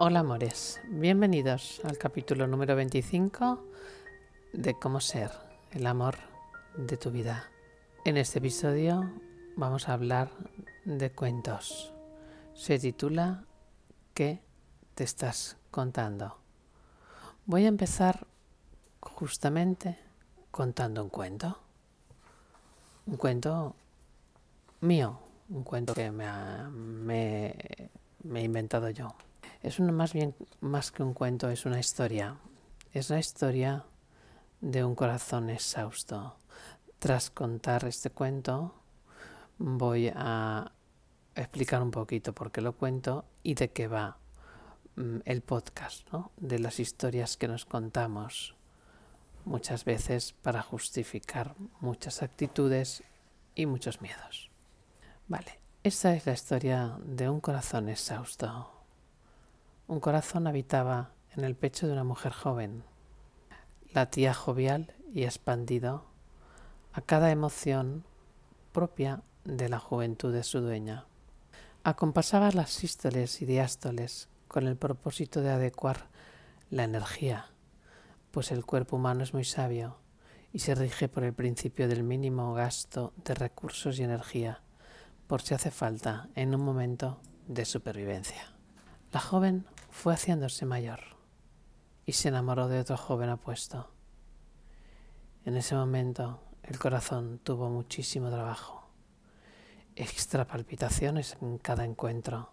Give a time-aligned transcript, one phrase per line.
[0.00, 3.64] Hola amores, bienvenidos al capítulo número 25
[4.52, 5.32] de cómo ser
[5.72, 6.14] el amor
[6.76, 7.50] de tu vida.
[8.04, 9.10] En este episodio
[9.56, 10.30] vamos a hablar
[10.84, 11.92] de cuentos.
[12.54, 13.42] Se titula
[14.14, 14.40] ¿Qué
[14.94, 16.38] te estás contando?
[17.46, 18.24] Voy a empezar
[19.00, 19.98] justamente
[20.52, 21.58] contando un cuento.
[23.06, 23.74] Un cuento
[24.80, 26.28] mío, un cuento que me,
[26.70, 27.56] me,
[28.22, 29.12] me he inventado yo.
[29.62, 32.36] Es más bien más que un cuento, es una historia.
[32.92, 33.84] Es la historia
[34.60, 36.36] de un corazón exhausto.
[36.98, 38.74] Tras contar este cuento,
[39.58, 40.72] voy a
[41.34, 44.18] explicar un poquito por qué lo cuento y de qué va
[44.96, 46.32] mm, el podcast, ¿no?
[46.36, 48.56] de las historias que nos contamos
[49.44, 53.02] muchas veces para justificar muchas actitudes
[53.54, 54.50] y muchos miedos.
[55.26, 58.77] Vale, esta es la historia de un corazón exhausto.
[59.88, 62.84] Un corazón habitaba en el pecho de una mujer joven.
[63.94, 66.04] La tía jovial y expandido
[66.92, 68.04] a cada emoción
[68.72, 71.06] propia de la juventud de su dueña.
[71.84, 76.08] Acompasaba las sístoles y diástoles con el propósito de adecuar
[76.68, 77.46] la energía,
[78.30, 79.96] pues el cuerpo humano es muy sabio
[80.52, 84.60] y se rige por el principio del mínimo gasto de recursos y energía,
[85.26, 88.52] por si hace falta en un momento de supervivencia.
[89.10, 91.00] La joven fue haciéndose mayor
[92.06, 93.90] y se enamoró de otro joven apuesto.
[95.44, 98.90] En ese momento el corazón tuvo muchísimo trabajo,
[99.96, 102.52] extra palpitaciones en cada encuentro,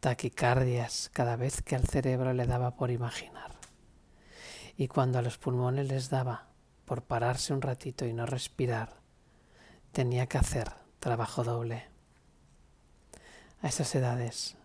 [0.00, 3.52] taquicardias cada vez que al cerebro le daba por imaginar.
[4.76, 6.48] Y cuando a los pulmones les daba
[6.84, 9.00] por pararse un ratito y no respirar,
[9.92, 10.70] tenía que hacer
[11.00, 11.88] trabajo doble.
[13.62, 14.56] A esas edades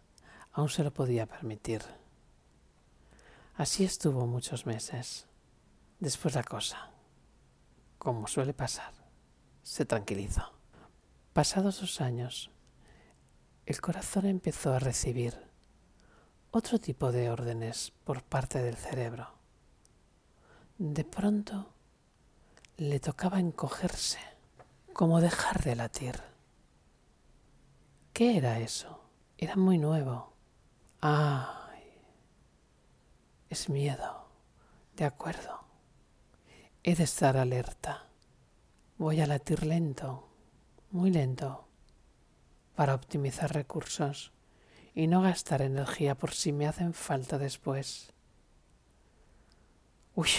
[0.54, 1.82] aún se lo podía permitir.
[3.56, 5.28] Así estuvo muchos meses.
[6.00, 6.92] Después la cosa,
[7.98, 8.94] como suele pasar,
[9.62, 10.52] se tranquilizó.
[11.34, 12.50] Pasados dos años,
[13.66, 15.40] el corazón empezó a recibir
[16.50, 19.30] otro tipo de órdenes por parte del cerebro.
[20.78, 21.72] De pronto
[22.78, 24.20] le tocaba encogerse,
[24.92, 26.16] como dejar de latir.
[28.12, 29.02] ¿Qué era eso?
[29.38, 30.31] Era muy nuevo
[31.02, 31.82] Ay,
[33.50, 34.30] es miedo.
[34.96, 35.66] De acuerdo.
[36.84, 38.08] He de estar alerta.
[39.00, 40.30] Voy a latir lento,
[40.92, 41.68] muy lento,
[42.76, 44.32] para optimizar recursos
[44.94, 48.14] y no gastar energía por si me hacen falta después.
[50.14, 50.30] Uy,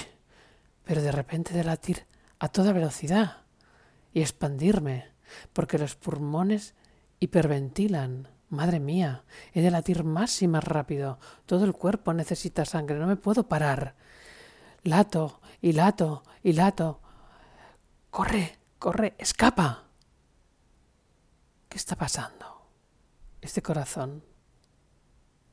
[0.84, 2.06] pero de repente de latir
[2.38, 3.38] a toda velocidad
[4.14, 5.10] y expandirme,
[5.52, 6.74] porque los pulmones
[7.18, 9.24] hiperventilan Madre mía,
[9.54, 11.18] he de latir más y más rápido.
[11.46, 13.94] Todo el cuerpo necesita sangre, no me puedo parar.
[14.82, 17.00] Lato y lato y lato.
[18.10, 19.84] Corre, corre, escapa.
[21.70, 22.68] ¿Qué está pasando?
[23.40, 24.22] Este corazón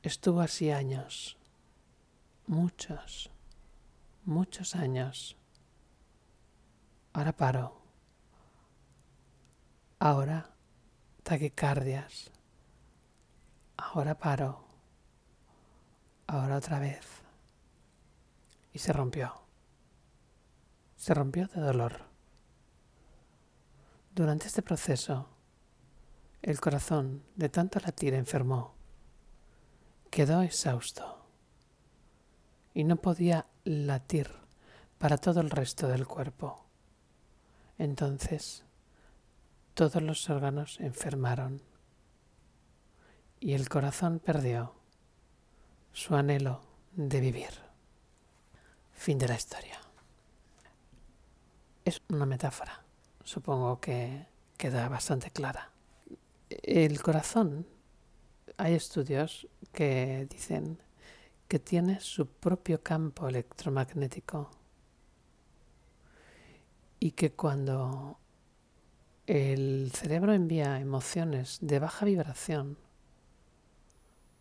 [0.02, 1.38] estuvo así años,
[2.46, 3.30] muchos,
[4.26, 5.38] muchos años.
[7.14, 7.80] Ahora paro.
[9.98, 10.50] Ahora
[11.22, 12.30] taquicardias
[13.80, 14.64] ahora paro,
[16.26, 17.06] ahora otra vez.
[18.72, 19.34] Y se rompió.
[20.96, 22.02] Se rompió de dolor.
[24.14, 25.28] Durante este proceso,
[26.42, 28.74] el corazón de tanto latir enfermó.
[30.10, 31.24] Quedó exhausto
[32.74, 34.30] y no podía latir
[34.98, 36.66] para todo el resto del cuerpo.
[37.78, 38.64] Entonces,
[39.74, 41.62] todos los órganos enfermaron
[43.40, 44.74] y el corazón perdió
[45.92, 46.60] su anhelo
[46.92, 47.50] de vivir.
[48.92, 49.80] Fin de la historia.
[51.84, 52.84] Es una metáfora,
[53.24, 54.26] supongo que
[54.58, 55.70] queda bastante clara.
[56.50, 57.66] El corazón,
[58.58, 60.82] hay estudios que dicen
[61.48, 64.50] que tiene su propio campo electromagnético
[67.00, 68.18] y que cuando
[69.26, 72.76] el cerebro envía emociones de baja vibración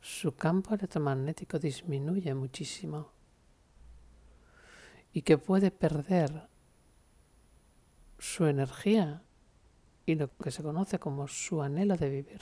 [0.01, 3.11] su campo electromagnético disminuye muchísimo
[5.11, 6.47] y que puede perder
[8.17, 9.23] su energía
[10.05, 12.41] y lo que se conoce como su anhelo de vivir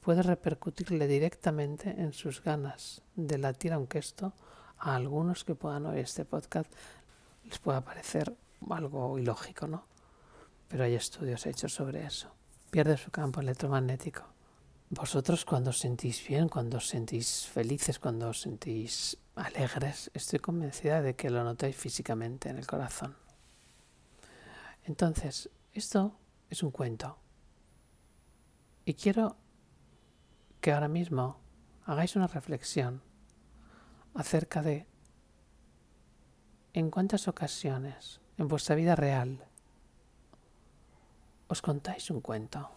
[0.00, 4.32] puede repercutirle directamente en sus ganas de latir, aunque esto
[4.78, 6.72] a algunos que puedan oír este podcast
[7.44, 8.34] les pueda parecer
[8.70, 9.82] algo ilógico, ¿no?
[10.68, 12.30] Pero hay estudios hechos sobre eso.
[12.70, 14.37] Pierde su campo electromagnético
[14.90, 21.02] vosotros cuando os sentís bien, cuando os sentís felices, cuando os sentís alegres, estoy convencida
[21.02, 23.16] de que lo notáis físicamente en el corazón.
[24.84, 26.16] Entonces, esto
[26.48, 27.18] es un cuento.
[28.86, 29.36] Y quiero
[30.62, 31.38] que ahora mismo
[31.84, 33.02] hagáis una reflexión
[34.14, 34.86] acerca de
[36.72, 39.44] en cuántas ocasiones en vuestra vida real
[41.48, 42.70] os contáis un cuento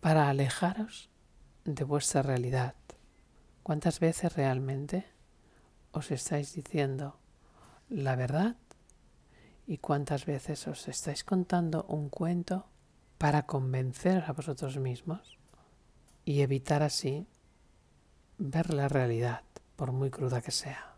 [0.00, 1.10] para alejaros
[1.74, 2.74] de vuestra realidad.
[3.62, 5.04] ¿Cuántas veces realmente
[5.92, 7.18] os estáis diciendo
[7.90, 8.56] la verdad?
[9.66, 12.66] ¿Y cuántas veces os estáis contando un cuento
[13.18, 15.36] para convencer a vosotros mismos
[16.24, 17.26] y evitar así
[18.38, 19.42] ver la realidad,
[19.76, 20.94] por muy cruda que sea?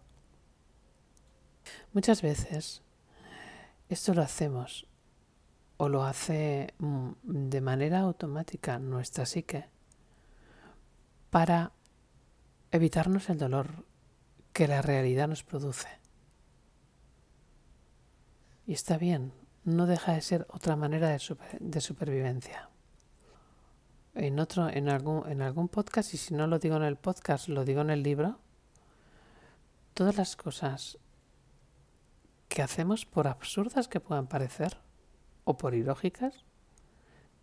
[1.93, 2.83] Muchas veces
[3.89, 4.87] esto lo hacemos
[5.79, 9.69] o lo hace mm, de manera automática nuestra psique
[11.31, 11.73] para
[12.73, 13.85] evitarnos el dolor
[14.53, 15.89] que la realidad nos produce.
[18.67, 19.33] Y está bien,
[19.65, 22.69] no deja de ser otra manera de, supervivencia.
[24.15, 27.49] En otro, en algún, en algún podcast, y si no lo digo en el podcast,
[27.49, 28.39] lo digo en el libro,
[29.95, 30.99] todas las cosas
[32.49, 34.79] que hacemos, por absurdas que puedan parecer,
[35.45, 36.45] o por ilógicas,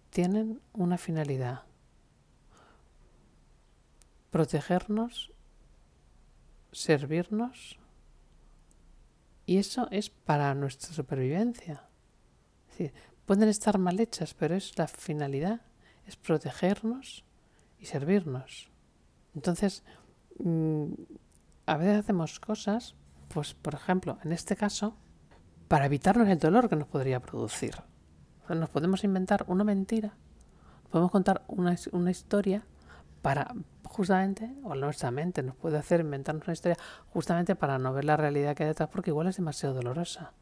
[0.10, 1.64] tienen una finalidad
[4.38, 5.32] protegernos,
[6.72, 7.80] servirnos,
[9.48, 11.90] y eso es para nuestra supervivencia.
[13.26, 15.62] pueden estar mal hechas, pero es la finalidad,
[16.06, 17.26] es protegernos
[17.80, 18.70] y servirnos.
[19.34, 19.84] Entonces,
[20.38, 20.86] mm,
[21.66, 22.94] a veces hacemos cosas,
[23.30, 24.96] pues por ejemplo, en este caso,
[25.68, 27.74] para evitarnos el dolor que nos podría producir.
[28.50, 30.14] nos podemos inventar una mentira,
[30.92, 32.68] podemos contar una, una historia
[33.24, 33.56] para
[33.88, 36.78] justamente, o nuestra mente nos puede hacer inventarnos una historia
[37.10, 40.34] justamente para no ver la realidad que hay detrás, porque igual es demasiado dolorosa.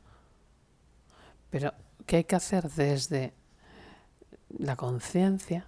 [1.50, 1.74] Pero,
[2.06, 3.33] ¿qué hay que hacer desde
[4.50, 5.68] la conciencia?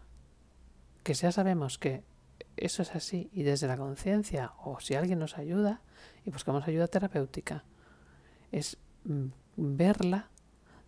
[1.04, 2.04] Que ya sabemos que
[2.58, 5.82] eso es así, y desde la conciencia, o si alguien nos ayuda,
[6.26, 7.64] y buscamos ayuda terapéutica,
[8.52, 10.30] es mm, verla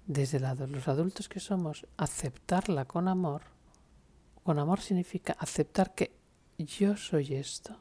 [0.05, 3.43] desde los adultos que somos, aceptarla con amor
[4.49, 6.18] con amor significa aceptar que
[6.65, 7.77] yo soy esto.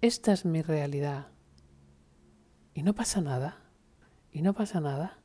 [0.00, 1.28] Esta es mi realidad.
[2.74, 3.58] Y no pasa nada.
[4.30, 5.18] Y no pasa nada.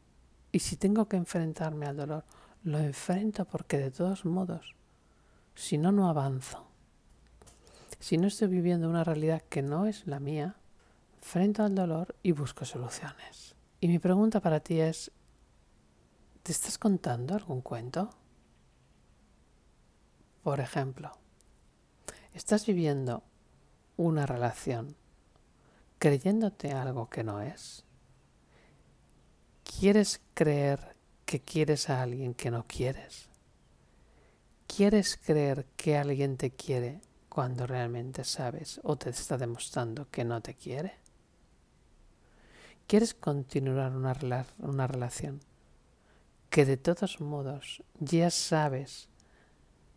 [0.51, 2.25] Y si tengo que enfrentarme al dolor,
[2.63, 4.75] lo enfrento porque de todos modos,
[5.55, 6.67] si no, no avanzo.
[7.99, 10.55] Si no estoy viviendo una realidad que no es la mía,
[11.17, 13.55] enfrento al dolor y busco soluciones.
[13.79, 15.11] Y mi pregunta para ti es,
[16.43, 18.09] ¿te estás contando algún cuento?
[20.43, 21.20] Por ejemplo,
[22.33, 23.23] estás viviendo
[23.97, 24.95] una relación
[25.99, 27.85] creyéndote algo que no es.
[29.63, 30.95] ¿Quieres creer
[31.25, 33.29] que quieres a alguien que no quieres?
[34.67, 40.41] ¿Quieres creer que alguien te quiere cuando realmente sabes o te está demostrando que no
[40.41, 40.95] te quiere?
[42.87, 45.39] ¿Quieres continuar una, relación
[46.49, 49.07] que de todos modos ya sabes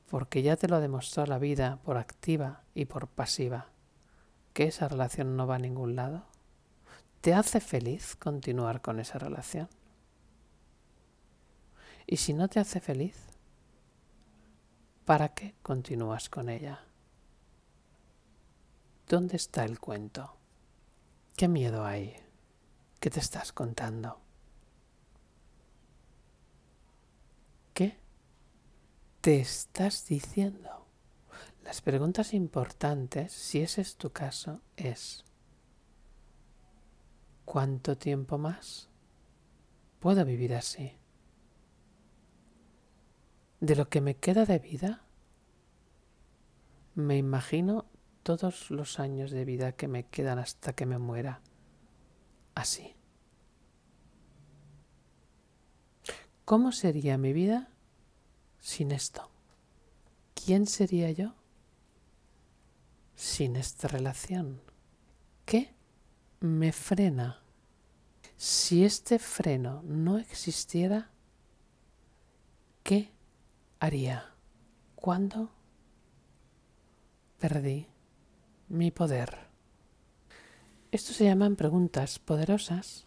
[0.08, 3.70] porque ya te lo ha demostrado la vida por activa y por pasiva,
[4.52, 6.24] que esa relación no va a ningún lado.
[7.20, 9.68] ¿Te hace feliz continuar con esa relación?
[12.06, 13.16] Y si no te hace feliz,
[15.04, 16.84] ¿para qué continúas con ella?
[19.08, 20.36] ¿Dónde está el cuento?
[21.36, 22.16] ¿Qué miedo hay?
[23.00, 24.20] ¿Qué te estás contando?
[27.72, 27.98] ¿Qué
[29.24, 30.86] te estás diciendo?
[31.62, 35.24] Las preguntas importantes, si ese es tu caso, es
[37.46, 38.90] ¿cuánto tiempo más
[39.98, 40.98] puedo vivir así?
[43.60, 45.06] De lo que me queda de vida,
[46.94, 47.86] me imagino
[48.24, 51.40] todos los años de vida que me quedan hasta que me muera
[52.54, 52.94] así.
[56.44, 57.73] ¿Cómo sería mi vida
[58.64, 59.30] sin esto?
[60.34, 61.34] ¿Quién sería yo
[63.14, 64.62] sin esta relación?
[65.44, 65.74] ¿Qué
[66.40, 67.42] me frena?
[68.38, 71.10] Si este freno no existiera,
[72.82, 73.12] ¿qué
[73.80, 74.34] haría?
[74.94, 75.50] ¿Cuándo
[77.38, 77.86] perdí
[78.68, 79.46] mi poder?
[80.90, 83.04] Esto se llaman preguntas poderosas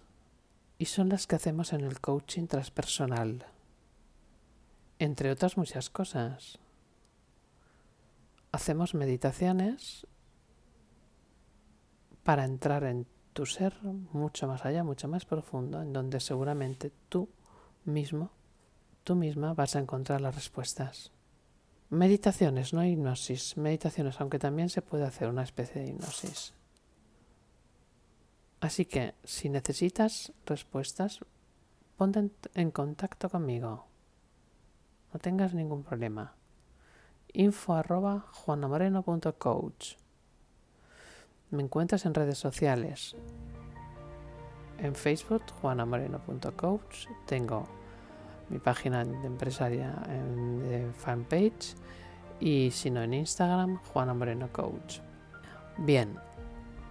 [0.78, 3.57] y son las que hacemos en el coaching transpersonal
[5.00, 6.60] entre otras muchas cosas.
[8.52, 10.08] hacemos meditaciones
[12.24, 17.30] para entrar en tu ser mucho más allá, mucho más profundo, en donde seguramente tú
[17.86, 18.32] mismo,
[19.04, 21.12] tú misma vas a encontrar las respuestas.
[21.90, 23.56] Meditaciones, no hipnosis.
[23.56, 26.54] Meditaciones, aunque también se puede hacer una especie de hipnosis.
[28.60, 31.20] Así que, si necesitas respuestas,
[31.96, 33.87] ponte en contacto conmigo.
[35.14, 36.34] No tengas ningún problema.
[37.34, 39.96] info arroba juanamoreno.coach
[41.52, 43.16] Me encuentras en redes sociales.
[44.80, 47.08] En Facebook, juanamoreno.coach.
[47.26, 47.64] Tengo
[48.50, 51.76] mi página de empresaria en fanpage
[52.40, 55.00] y si no en Instagram, Juana Moreno Coach.
[55.80, 56.16] Bien,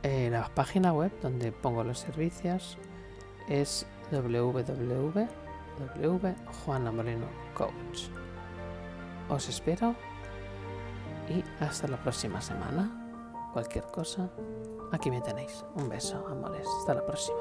[0.02, 2.78] eh, la página web donde pongo los servicios
[3.48, 3.86] es
[5.78, 8.08] www.juanamorenocoach.
[9.28, 9.96] Os espero
[11.28, 13.02] y hasta la próxima semana.
[13.52, 14.30] Cualquier cosa,
[14.92, 15.64] aquí me tenéis.
[15.74, 16.66] Un beso, amores.
[16.80, 17.38] Hasta la próxima.